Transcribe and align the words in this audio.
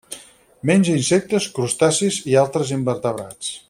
Menja 0.69 0.95
insectes, 1.01 1.47
crustacis 1.59 2.21
i 2.33 2.37
altres 2.47 2.77
invertebrats. 2.79 3.59